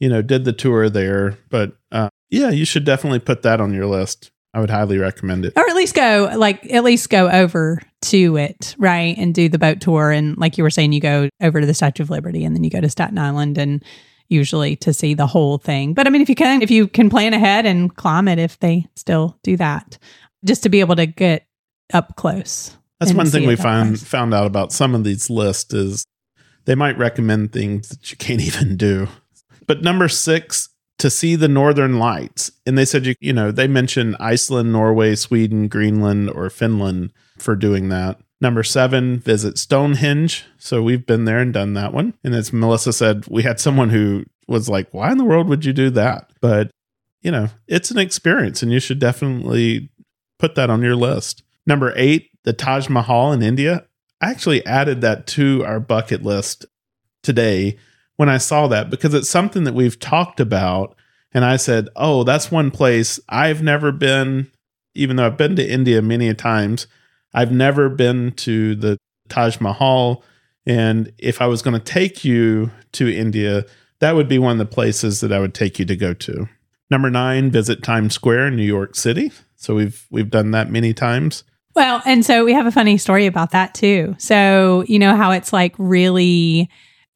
[0.00, 1.38] you know did the tour there.
[1.48, 4.30] But uh, yeah, you should definitely put that on your list.
[4.54, 5.52] I would highly recommend it.
[5.56, 9.16] Or at least go like at least go over to it, right?
[9.18, 11.74] And do the boat tour and like you were saying you go over to the
[11.74, 13.84] Statue of Liberty and then you go to Staten Island and
[14.28, 15.94] usually to see the whole thing.
[15.94, 18.58] But I mean if you can if you can plan ahead and climb it if
[18.58, 19.98] they still do that
[20.44, 21.46] just to be able to get
[21.92, 22.76] up close.
[23.00, 26.04] That's one thing we found found out about some of these lists is
[26.64, 29.08] they might recommend things that you can't even do.
[29.66, 32.50] But number 6 to see the northern lights.
[32.66, 37.56] And they said you you know, they mentioned Iceland, Norway, Sweden, Greenland or Finland for
[37.56, 38.20] doing that.
[38.40, 40.44] Number seven, visit Stonehenge.
[40.58, 42.14] So we've been there and done that one.
[42.22, 45.64] And as Melissa said, we had someone who was like, why in the world would
[45.64, 46.30] you do that?
[46.40, 46.70] But,
[47.20, 49.90] you know, it's an experience and you should definitely
[50.38, 51.42] put that on your list.
[51.66, 53.84] Number eight, the Taj Mahal in India.
[54.20, 56.64] I actually added that to our bucket list
[57.22, 57.76] today
[58.18, 60.96] when I saw that because it's something that we've talked about.
[61.32, 64.50] And I said, oh, that's one place I've never been,
[64.94, 66.88] even though I've been to India many times.
[67.32, 70.24] I've never been to the Taj Mahal.
[70.66, 73.64] And if I was going to take you to India,
[74.00, 76.48] that would be one of the places that I would take you to go to.
[76.90, 79.30] Number nine, visit Times Square in New York City.
[79.54, 81.44] So we've we've done that many times.
[81.76, 84.16] Well, and so we have a funny story about that too.
[84.18, 86.68] So, you know how it's like really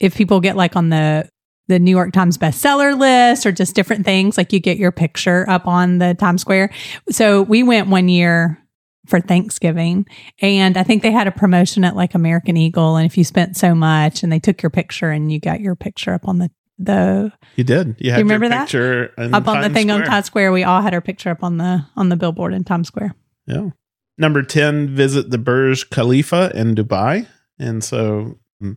[0.02, 1.28] if people get like on the
[1.68, 5.48] the New York Times bestseller list or just different things, like you get your picture
[5.48, 6.70] up on the Times Square.
[7.10, 8.58] So we went one year
[9.06, 10.06] for Thanksgiving
[10.40, 13.56] and I think they had a promotion at like American Eagle and if you spent
[13.56, 16.50] so much and they took your picture and you got your picture up on the
[16.78, 17.96] the You did.
[17.98, 18.64] You had you remember your that?
[18.64, 20.52] picture up on the Times thing on Times Square.
[20.52, 23.14] We all had our picture up on the on the billboard in Times Square.
[23.46, 23.70] Yeah.
[24.18, 27.26] Number 10, visit the Burj Khalifa in Dubai.
[27.58, 28.76] And so, mm,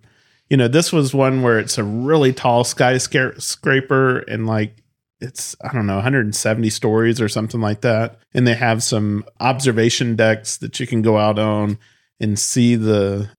[0.50, 4.84] you know, this was one where it's a really tall skyscraper and like
[5.20, 8.20] it's, I don't know, 170 stories or something like that.
[8.34, 11.80] And they have some observation decks that you can go out on
[12.20, 13.30] and see the,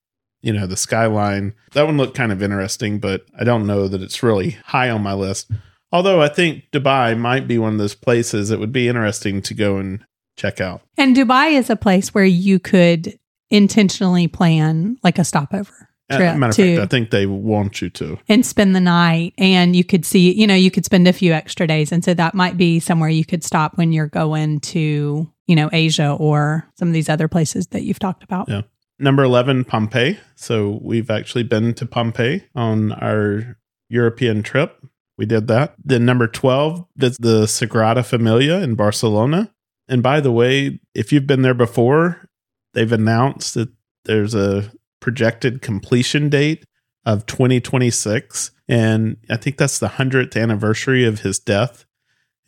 [0.41, 1.55] you know, the skyline.
[1.73, 5.03] That one looked kind of interesting, but I don't know that it's really high on
[5.03, 5.51] my list.
[5.93, 9.55] Although I think Dubai might be one of those places that would be interesting to
[9.55, 10.05] go and
[10.37, 10.83] check out.
[10.99, 13.19] And Dubai is a place where you could
[13.51, 17.91] intentionally plan like a stopover trip a matter of fact, I think they want you
[17.91, 18.19] to.
[18.29, 21.33] and spend the night and you could see, you know, you could spend a few
[21.33, 21.93] extra days.
[21.93, 25.69] And so that might be somewhere you could stop when you're going to, you know,
[25.73, 28.49] Asia or some of these other places that you've talked about.
[28.49, 28.63] Yeah.
[28.99, 30.19] Number 11, Pompeii.
[30.37, 34.81] So we've actually been to Pompeii on our European trip.
[35.19, 35.75] We did that.
[35.83, 39.53] Then number 12, visit the Sagrada Familia in Barcelona.
[39.89, 42.29] And by the way, if you've been there before,
[42.75, 43.71] they've announced that
[44.05, 44.71] there's a
[45.07, 46.65] projected completion date
[47.05, 48.51] of 2026.
[48.67, 51.85] And I think that's the 100th anniversary of his death.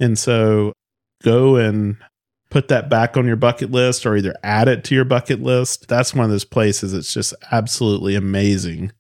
[0.01, 0.73] And so
[1.23, 1.99] go and
[2.51, 5.87] put that back on your bucket list or either add it to your bucket list.
[5.87, 8.91] That's one of those places that's just absolutely amazing.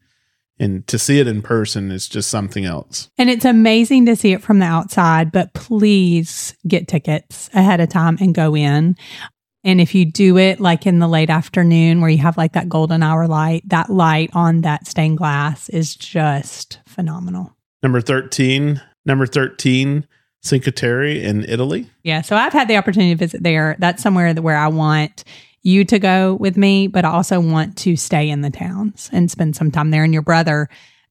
[0.60, 3.10] And to see it in person is just something else.
[3.18, 7.88] And it's amazing to see it from the outside, but please get tickets ahead of
[7.88, 8.94] time and go in.
[9.64, 12.68] And if you do it like in the late afternoon where you have like that
[12.68, 17.56] golden hour light, that light on that stained glass is just phenomenal.
[17.82, 20.06] Number 13, number 13,
[20.42, 21.90] Cinque Terre in Italy.
[22.04, 22.22] Yeah.
[22.22, 23.76] So I've had the opportunity to visit there.
[23.78, 25.24] That's somewhere where I want
[25.62, 29.30] you to go with me, but I also want to stay in the towns and
[29.30, 30.04] spend some time there.
[30.04, 30.68] And your brother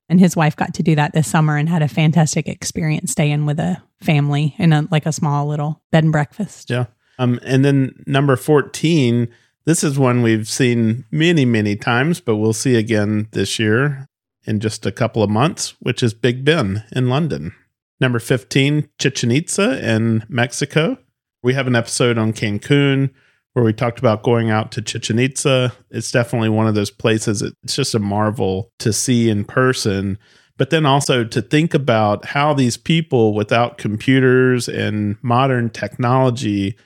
[0.10, 3.46] and his wife got to do that this summer and had a fantastic experience staying
[3.46, 6.70] with a family in a like a small little bed and breakfast.
[6.70, 6.86] Yeah.
[7.19, 9.27] Um, and then number 14,
[9.65, 14.08] this is one we've seen many, many times, but we'll see again this year
[14.45, 17.53] in just a couple of months, which is Big Ben in London.
[17.99, 20.97] Number 15, Chichen Itza in Mexico.
[21.43, 23.10] We have an episode on Cancun
[23.53, 25.73] where we talked about going out to Chichen Itza.
[25.89, 27.41] It's definitely one of those places.
[27.41, 30.19] It's just a marvel to see in person,
[30.58, 36.77] but then also to think about how these people without computers and modern technology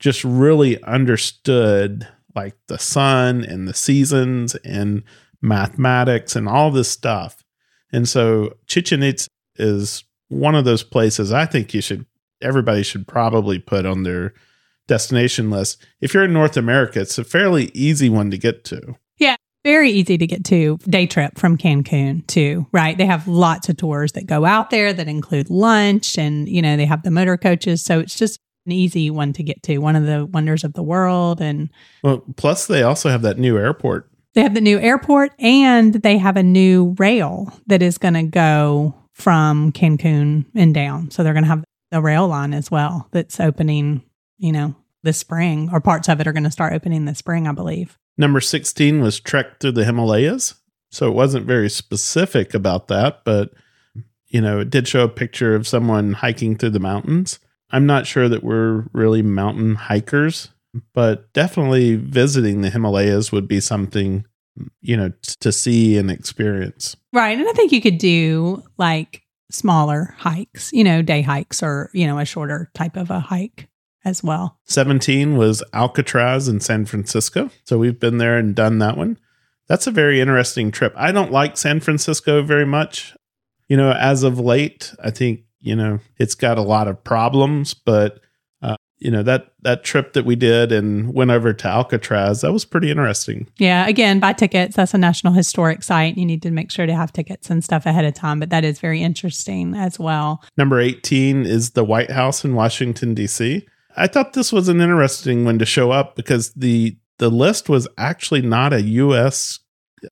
[0.00, 5.02] just really understood like the sun and the seasons and
[5.42, 7.44] mathematics and all this stuff.
[7.92, 12.06] And so Chichen Itza is one of those places I think you should
[12.42, 14.32] everybody should probably put on their
[14.88, 15.84] destination list.
[16.00, 18.96] If you're in North America, it's a fairly easy one to get to.
[19.18, 22.96] Yeah, very easy to get to day trip from Cancun too, right?
[22.96, 26.76] They have lots of tours that go out there that include lunch and, you know,
[26.76, 27.82] they have the motor coaches.
[27.82, 30.82] So it's just an easy one to get to, one of the wonders of the
[30.82, 31.40] world.
[31.40, 31.70] And
[32.04, 34.08] Well, plus they also have that new airport.
[34.34, 38.22] they have the new airport and they have a new rail that is going to
[38.22, 41.10] go from Cancun and down.
[41.10, 44.02] So they're going to have a rail line as well that's opening,
[44.38, 47.48] you know, this spring or parts of it are going to start opening this spring,
[47.48, 47.98] I believe.
[48.16, 50.54] Number 16 was Trek through the Himalayas.
[50.92, 53.50] So it wasn't very specific about that, but
[54.28, 57.40] you know, it did show a picture of someone hiking through the mountains.
[57.72, 60.48] I'm not sure that we're really mountain hikers,
[60.94, 64.24] but definitely visiting the Himalayas would be something,
[64.80, 66.96] you know, t- to see and experience.
[67.12, 67.38] Right.
[67.38, 72.06] And I think you could do like smaller hikes, you know, day hikes or, you
[72.06, 73.68] know, a shorter type of a hike.
[74.04, 74.58] as well.
[74.64, 77.50] 17 was Alcatraz in San Francisco.
[77.64, 79.18] So we've been there and done that one.
[79.68, 80.94] That's a very interesting trip.
[80.96, 83.14] I don't like San Francisco very much.
[83.68, 87.74] You know, as of late, I think, you know, it's got a lot of problems,
[87.74, 88.20] but
[88.62, 92.52] uh, you know that that trip that we did and went over to Alcatraz that
[92.52, 93.48] was pretty interesting.
[93.58, 94.76] Yeah, again, buy tickets.
[94.76, 96.16] That's a national historic site.
[96.16, 98.64] You need to make sure to have tickets and stuff ahead of time, but that
[98.64, 100.42] is very interesting as well.
[100.56, 103.66] Number 18 is the White House in Washington D.C.
[103.96, 107.86] I thought this was an interesting one to show up because the the list was
[107.98, 109.60] actually not a US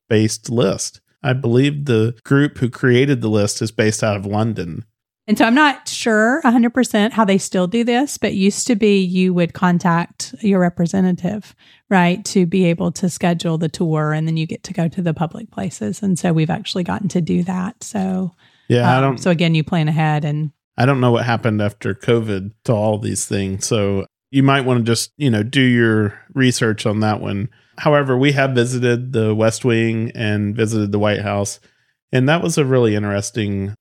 [0.07, 1.01] based list.
[1.21, 4.85] I believe the group who created the list is based out of London.
[5.29, 8.99] And so I'm not sure 100% how they still do this, but used to be
[8.99, 11.55] you would contact your representative,
[11.87, 15.03] right, to be able to schedule the tour and then you get to go to
[15.03, 16.01] the public places.
[16.01, 17.83] And so we've actually gotten to do that.
[17.83, 18.33] So,
[18.69, 19.17] yeah, um, I don't.
[19.19, 20.51] So again, you plan ahead and.
[20.77, 23.67] I don't know what happened after COVID to all these things.
[23.67, 27.49] So you might want to just, you know, do your research on that one.
[27.77, 31.59] However, we have visited the West Wing and visited the White House.
[32.11, 33.75] And that was a really interesting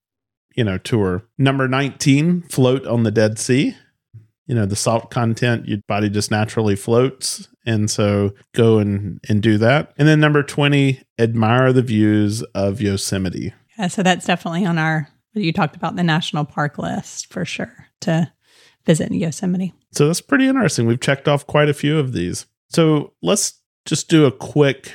[0.58, 1.22] you know, tour.
[1.38, 3.76] Number 19, float on the Dead Sea.
[4.48, 7.46] You know, the salt content, your body just naturally floats.
[7.64, 9.92] And so go and, and do that.
[9.98, 13.54] And then number 20, admire the views of Yosemite.
[13.78, 17.86] Yeah, so that's definitely on our, you talked about the national park list for sure
[18.00, 18.32] to
[18.84, 19.72] visit Yosemite.
[19.92, 20.88] So that's pretty interesting.
[20.88, 22.46] We've checked off quite a few of these.
[22.68, 24.90] So let's just do a quick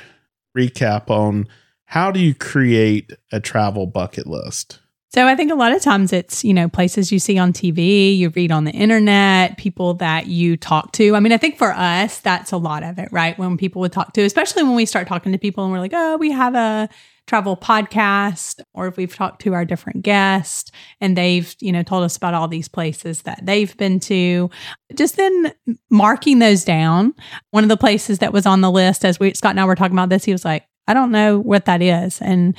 [0.54, 1.48] recap on
[1.86, 4.80] how do you create a travel bucket list?
[5.14, 8.18] So I think a lot of times it's, you know, places you see on TV,
[8.18, 11.14] you read on the internet, people that you talk to.
[11.14, 13.38] I mean, I think for us, that's a lot of it, right?
[13.38, 15.92] When people would talk to, especially when we start talking to people and we're like,
[15.94, 16.88] oh, we have a
[17.28, 22.02] travel podcast, or if we've talked to our different guests and they've, you know, told
[22.02, 24.50] us about all these places that they've been to,
[24.96, 25.52] just then
[25.90, 27.14] marking those down.
[27.52, 29.76] One of the places that was on the list as we, Scott and I were
[29.76, 32.20] talking about this, he was like, I don't know what that is.
[32.20, 32.56] And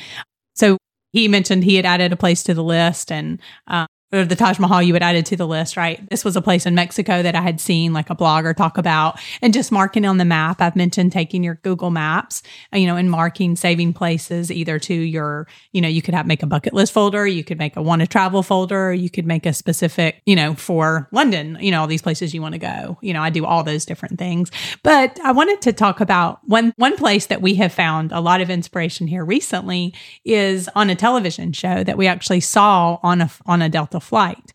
[0.55, 0.77] so
[1.15, 4.59] he mentioned he had added a place to the list and uh, or the Taj
[4.59, 6.07] Mahal you had added to the list, right?
[6.09, 9.19] This was a place in Mexico that I had seen like a blogger talk about
[9.41, 10.61] and just marking on the map.
[10.61, 12.41] I've mentioned taking your Google Maps,
[12.73, 16.25] uh, you know, and marking saving places either to your, you know, you could have
[16.25, 19.25] make a bucket list folder, you could make a want to travel folder, you could
[19.25, 22.59] make a specific, you know, for London, you know, all these places you want to
[22.59, 22.97] go.
[23.01, 24.51] You know, I do all those different things.
[24.83, 28.41] But I wanted to talk about one one place that we have found a lot
[28.41, 33.29] of inspiration here recently is on a television show that we actually saw on a
[33.45, 34.53] on a Delta flight.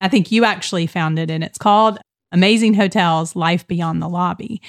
[0.00, 1.98] I think you actually found it, and it's called
[2.32, 4.60] Amazing Hotels Life Beyond the Lobby.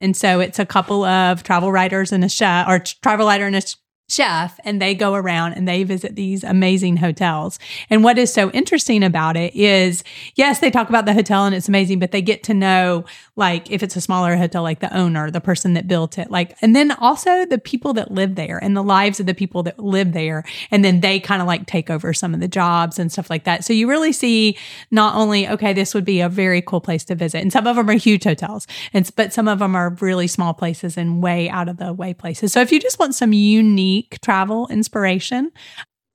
[0.00, 3.56] And so it's a couple of travel writers and a chef, or travel writer and
[3.56, 3.62] a
[4.08, 7.58] chef and they go around and they visit these amazing hotels.
[7.90, 10.02] And what is so interesting about it is,
[10.34, 13.04] yes, they talk about the hotel and it's amazing, but they get to know,
[13.36, 16.56] like, if it's a smaller hotel, like the owner, the person that built it, like,
[16.62, 19.78] and then also the people that live there and the lives of the people that
[19.78, 20.42] live there.
[20.70, 23.44] And then they kind of like take over some of the jobs and stuff like
[23.44, 23.64] that.
[23.64, 24.56] So you really see
[24.90, 27.42] not only, okay, this would be a very cool place to visit.
[27.42, 30.54] And some of them are huge hotels, and, but some of them are really small
[30.54, 32.52] places and way out of the way places.
[32.52, 35.50] So if you just want some unique, unique travel inspiration,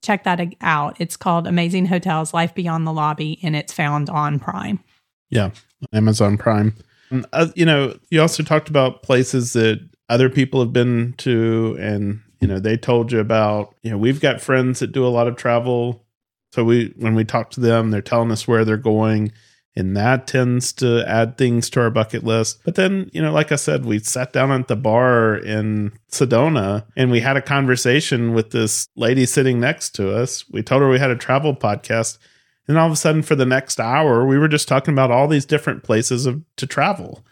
[0.02, 0.96] check that out.
[1.00, 4.80] It's called Amazing Hotels Life Beyond the Lobby, and it's found on Prime.
[5.30, 5.50] Yeah,
[5.92, 6.74] Amazon Prime.
[7.10, 11.76] And, uh, you know, you also talked about places that other people have been to,
[11.78, 13.74] and you know, they told you about.
[13.82, 16.04] You know, we've got friends that do a lot of travel,
[16.52, 19.32] so we when we talk to them, they're telling us where they're going
[19.76, 22.60] and that tends to add things to our bucket list.
[22.64, 26.84] But then, you know, like I said, we sat down at the bar in Sedona
[26.96, 30.48] and we had a conversation with this lady sitting next to us.
[30.50, 32.18] We told her we had a travel podcast.
[32.68, 35.28] And all of a sudden, for the next hour, we were just talking about all
[35.28, 37.24] these different places of, to travel.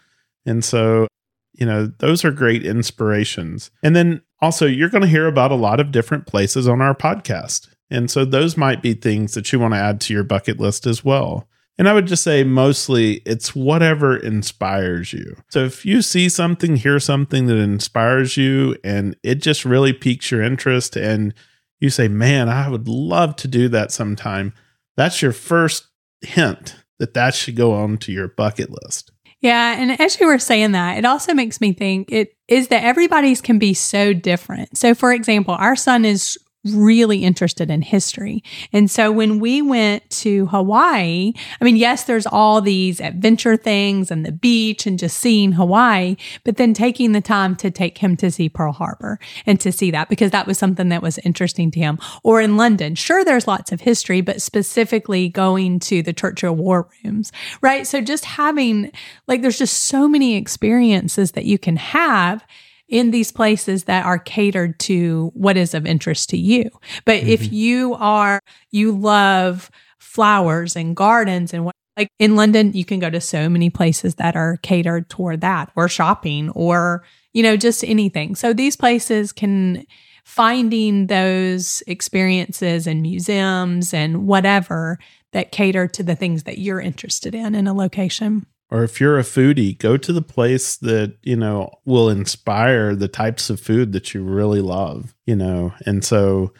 [0.45, 1.07] And so,
[1.53, 3.71] you know, those are great inspirations.
[3.81, 6.93] And then also, you're going to hear about a lot of different places on our
[6.93, 7.69] podcast.
[7.89, 10.85] And so, those might be things that you want to add to your bucket list
[10.85, 11.47] as well.
[11.77, 15.35] And I would just say mostly it's whatever inspires you.
[15.49, 20.29] So if you see something, hear something that inspires you and it just really piques
[20.29, 21.33] your interest and
[21.79, 24.53] you say, man, I would love to do that sometime,
[24.95, 25.87] that's your first
[26.21, 29.11] hint that that should go on to your bucket list.
[29.41, 32.85] Yeah, and as you were saying that, it also makes me think it is that
[32.85, 34.77] everybody's can be so different.
[34.77, 38.43] So for example, our son is really interested in history.
[38.71, 44.09] And so when we went to Hawaii, I mean, yes, there's all these adventure things
[44.09, 48.15] and the beach and just seeing Hawaii, but then taking the time to take him
[48.17, 51.69] to see Pearl Harbor and to see that because that was something that was interesting
[51.71, 51.99] to him.
[52.23, 56.87] Or in London, sure, there's lots of history, but specifically going to the Churchill War
[57.03, 57.85] Rooms, right?
[57.85, 58.91] So just having,
[59.27, 62.45] like, there's just so many experiences that you can have
[62.93, 66.69] in these places that are catered to what is of interest to you.
[67.05, 67.29] But mm-hmm.
[67.29, 68.39] if you are,
[68.69, 73.49] you love flowers and gardens and what, like in London, you can go to so
[73.49, 78.35] many places that are catered toward that or shopping or, you know, just anything.
[78.35, 79.87] So these places can,
[80.23, 84.97] finding those experiences and museums and whatever
[85.31, 89.19] that cater to the things that you're interested in in a location or if you're
[89.19, 93.93] a foodie, go to the place that, you know, will inspire the types of food
[93.93, 95.71] that you really love, you know.
[95.85, 96.51] And so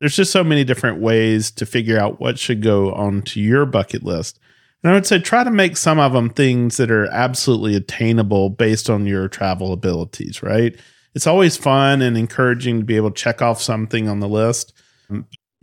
[0.00, 4.02] there's just so many different ways to figure out what should go onto your bucket
[4.02, 4.40] list.
[4.82, 8.50] And I would say try to make some of them things that are absolutely attainable
[8.50, 10.76] based on your travel abilities, right?
[11.14, 14.72] It's always fun and encouraging to be able to check off something on the list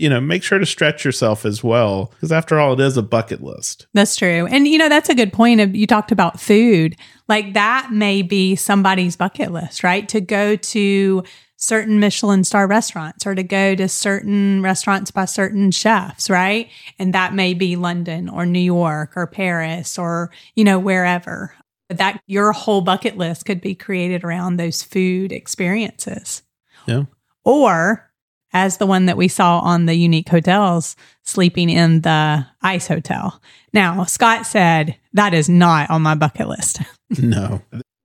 [0.01, 3.03] you know, make sure to stretch yourself as well, because after all, it is a
[3.03, 3.85] bucket list.
[3.93, 4.47] That's true.
[4.47, 6.95] And, you know, that's a good point of you talked about food.
[7.27, 10.09] Like that may be somebody's bucket list, right?
[10.09, 11.23] To go to
[11.57, 16.67] certain Michelin star restaurants or to go to certain restaurants by certain chefs, right?
[16.97, 21.53] And that may be London or New York or Paris or, you know, wherever.
[21.87, 26.41] But that your whole bucket list could be created around those food experiences.
[26.87, 27.03] Yeah.
[27.45, 28.10] Or
[28.53, 33.41] as the one that we saw on the unique hotels sleeping in the ice hotel.
[33.73, 36.79] Now, Scott said that is not on my bucket list.
[37.19, 37.61] no,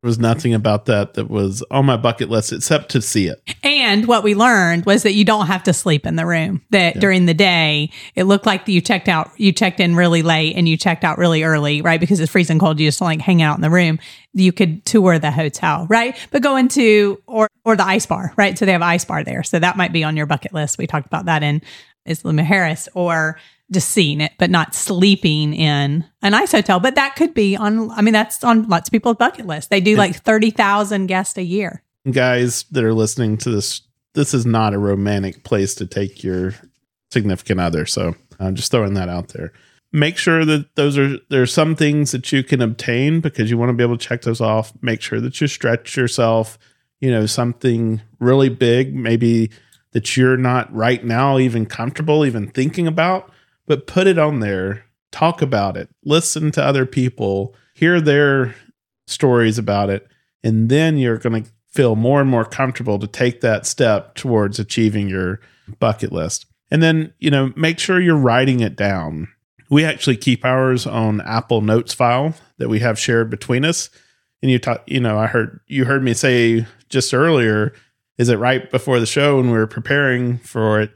[0.07, 3.43] was nothing about that that was on my bucket list except to see it.
[3.63, 6.63] And what we learned was that you don't have to sleep in the room.
[6.71, 7.01] That yeah.
[7.01, 10.69] during the day, it looked like you checked out, you checked in really late and
[10.69, 12.01] you checked out really early, right?
[12.01, 12.81] Because it's freezing cold.
[12.81, 13.99] You just like hang out in the room.
[14.33, 16.17] You could tour the hotel, right?
[16.31, 18.57] But go into or or the ice bar, right?
[18.57, 19.43] So they have ice bar there.
[19.43, 20.79] So that might be on your bucket list.
[20.79, 21.63] We talked about that in
[22.07, 23.39] Isla Mujeres or
[23.73, 26.79] just seeing it, but not sleeping in an ice hotel.
[26.81, 29.71] But that could be on, I mean, that's on lots of people's bucket list.
[29.71, 33.83] They do like 30,000 guests a year guys that are listening to this,
[34.15, 36.55] this is not a romantic place to take your
[37.11, 37.87] significant other.
[37.87, 39.53] So I'm just throwing that out there.
[39.93, 43.71] Make sure that those are there's some things that you can obtain because you want
[43.71, 44.73] to be able to check those off.
[44.83, 46.59] Make sure that you stretch yourself.
[47.01, 49.51] You know, something really big, maybe
[49.93, 53.31] that you're not right now even comfortable even thinking about,
[53.67, 54.85] but put it on there.
[55.13, 55.89] Talk about it.
[56.05, 57.55] Listen to other people.
[57.75, 58.55] Hear their
[59.07, 60.07] stories about it.
[60.43, 64.59] And then you're going to feel more and more comfortable to take that step towards
[64.59, 65.41] achieving your
[65.79, 66.47] bucket list.
[66.71, 69.29] And then, you know, make sure you're writing it down.
[69.69, 73.91] We actually keep ours on Apple Notes file that we have shared between us.
[74.43, 77.73] And you talk, you know, I heard you heard me say just earlier,
[78.19, 80.93] is it right before the show when we were preparing for it?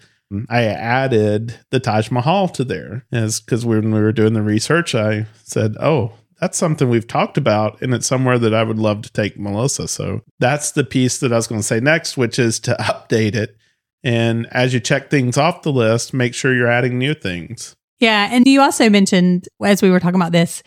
[0.48, 4.94] I added the Taj Mahal to there as because when we were doing the research,
[4.94, 9.02] I said, "Oh, that's something we've talked about and it's somewhere that I would love
[9.02, 9.86] to take Melissa.
[9.86, 13.34] So that's the piece that I was going to say next, which is to update
[13.34, 13.56] it.
[14.02, 17.76] And as you check things off the list, make sure you're adding new things.
[17.98, 18.30] Yeah.
[18.32, 20.62] And you also mentioned, as we were talking about this,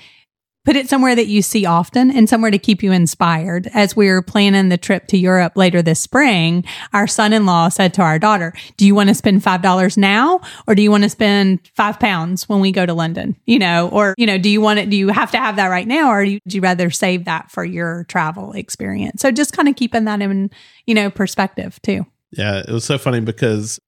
[0.65, 3.69] put it somewhere that you see often and somewhere to keep you inspired.
[3.73, 7.69] As we were planning the trip to Europe later this spring, our son in law
[7.69, 11.03] said to our daughter, Do you want to spend $5 now or do you want
[11.03, 13.35] to spend five pounds when we go to London?
[13.45, 14.89] You know, or, you know, do you want it?
[14.89, 17.65] Do you have to have that right now or do you rather save that for
[17.65, 19.21] your travel experience?
[19.21, 20.49] So just kind of keeping that in,
[20.85, 22.05] you know, perspective too.
[22.31, 22.59] Yeah.
[22.59, 23.79] It was so funny because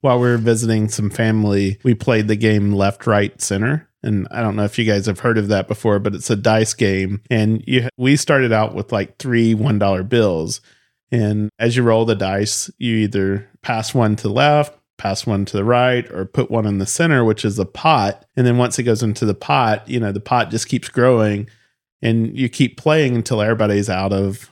[0.00, 4.40] while we were visiting some family, we played the game left, right, center and I
[4.40, 7.22] don't know if you guys have heard of that before, but it's a dice game.
[7.30, 10.60] And you, we started out with like three $1 bills.
[11.10, 15.44] And as you roll the dice, you either pass one to the left, pass one
[15.46, 18.24] to the right, or put one in the center, which is a pot.
[18.36, 21.48] And then once it goes into the pot, you know, the pot just keeps growing
[22.02, 24.50] and you keep playing until everybody's out of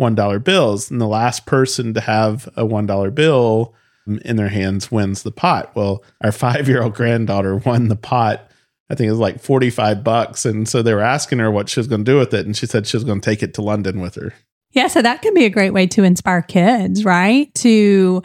[0.00, 0.90] $1 bills.
[0.90, 3.74] And the last person to have a $1 bill
[4.06, 5.74] in their hands wins the pot.
[5.74, 8.50] Well, our five year old granddaughter won the pot
[8.92, 10.44] I think it was like 45 bucks.
[10.44, 12.44] And so they were asking her what she was going to do with it.
[12.44, 14.34] And she said she was going to take it to London with her.
[14.72, 14.88] Yeah.
[14.88, 17.52] So that can be a great way to inspire kids, right?
[17.56, 18.22] To,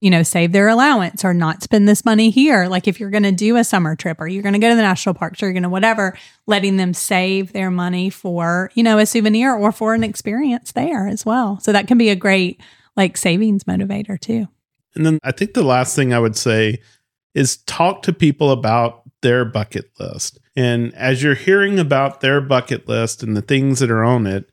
[0.00, 2.68] you know, save their allowance or not spend this money here.
[2.68, 4.76] Like if you're going to do a summer trip or you're going to go to
[4.76, 8.84] the national parks or you're going to whatever, letting them save their money for, you
[8.84, 11.58] know, a souvenir or for an experience there as well.
[11.58, 12.60] So that can be a great
[12.96, 14.46] like savings motivator too.
[14.94, 16.80] And then I think the last thing I would say
[17.34, 20.38] is talk to people about their bucket list.
[20.54, 24.48] And as you're hearing about their bucket list and the things that are on it,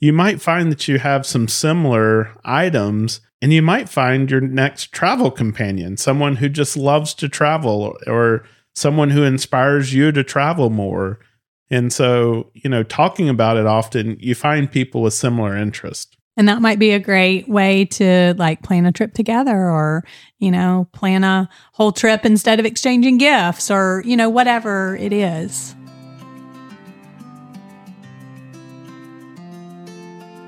[0.00, 4.92] you might find that you have some similar items and you might find your next
[4.92, 10.68] travel companion, someone who just loves to travel or someone who inspires you to travel
[10.68, 11.18] more.
[11.70, 16.17] And so, you know, talking about it often, you find people with similar interests.
[16.38, 20.04] And that might be a great way to like plan a trip together or,
[20.38, 25.12] you know, plan a whole trip instead of exchanging gifts or, you know, whatever it
[25.12, 25.74] is.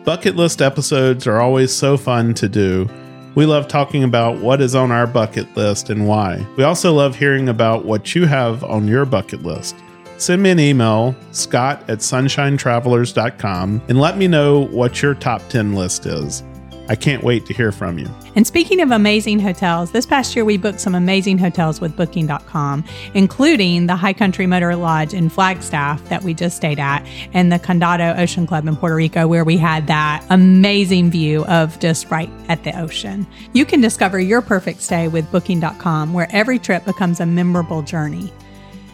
[0.05, 2.89] Bucket list episodes are always so fun to do.
[3.35, 6.47] We love talking about what is on our bucket list and why.
[6.57, 9.75] We also love hearing about what you have on your bucket list.
[10.21, 15.75] Send me an email, scott at sunshinetravelers.com, and let me know what your top 10
[15.75, 16.43] list is.
[16.91, 18.07] I can't wait to hear from you.
[18.37, 22.85] And speaking of amazing hotels, this past year we booked some amazing hotels with Booking.com,
[23.15, 27.03] including the High Country Motor Lodge in Flagstaff that we just stayed at,
[27.33, 31.81] and the Condado Ocean Club in Puerto Rico, where we had that amazing view of
[31.81, 33.27] just right at the ocean.
[33.55, 38.31] You can discover your perfect stay with Booking.com, where every trip becomes a memorable journey.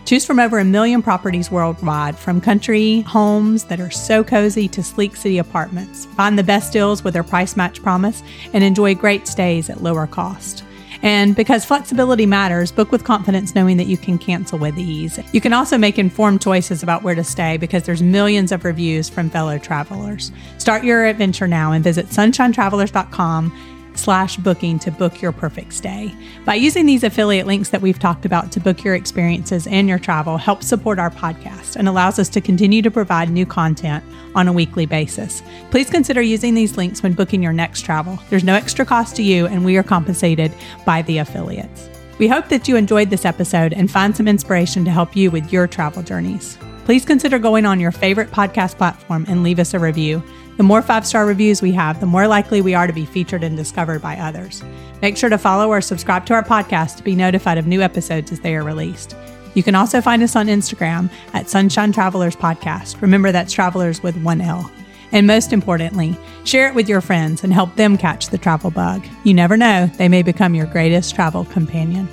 [0.07, 4.80] Choose from over a million properties worldwide, from country homes that are so cozy to
[4.80, 6.07] sleek city apartments.
[6.14, 10.07] Find the best deals with their price match promise and enjoy great stays at lower
[10.07, 10.62] cost.
[11.02, 15.18] And because flexibility matters, book with confidence knowing that you can cancel with ease.
[15.32, 19.09] You can also make informed choices about where to stay because there's millions of reviews
[19.09, 20.30] from fellow travelers.
[20.59, 26.14] Start your adventure now and visit sunshinetravelers.com slash booking to book your perfect stay.
[26.44, 29.99] By using these affiliate links that we've talked about to book your experiences and your
[29.99, 34.49] travel helps support our podcast and allows us to continue to provide new content on
[34.49, 35.42] a weekly basis.
[35.70, 38.18] Please consider using these links when booking your next travel.
[38.30, 40.53] There's no extra cost to you and we are compensated
[40.84, 41.88] by the affiliates.
[42.18, 45.53] We hope that you enjoyed this episode and find some inspiration to help you with
[45.53, 46.57] your travel journeys.
[46.86, 50.22] Please consider going on your favorite podcast platform and leave us a review.
[50.57, 53.44] The more five star reviews we have, the more likely we are to be featured
[53.44, 54.62] and discovered by others.
[55.02, 58.32] Make sure to follow or subscribe to our podcast to be notified of new episodes
[58.32, 59.14] as they are released.
[59.54, 63.00] You can also find us on Instagram at Sunshine Travelers Podcast.
[63.02, 64.70] Remember, that's travelers with one L.
[65.12, 69.07] And most importantly, share it with your friends and help them catch the travel bug.
[69.24, 72.09] You never know, they may become your greatest travel companion.